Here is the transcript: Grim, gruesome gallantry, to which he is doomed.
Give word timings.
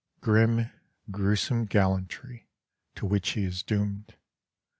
Grim, 0.19 0.71
gruesome 1.11 1.65
gallantry, 1.67 2.47
to 2.95 3.05
which 3.05 3.33
he 3.33 3.43
is 3.43 3.61
doomed. 3.61 4.15